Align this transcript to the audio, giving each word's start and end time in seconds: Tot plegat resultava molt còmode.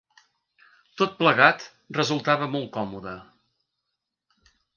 Tot 1.01 1.13
plegat 1.19 1.67
resultava 1.99 2.49
molt 2.55 2.73
còmode. 2.79 3.15